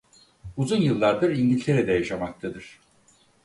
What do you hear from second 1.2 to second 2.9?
İngiltere'de yaşamaktadır.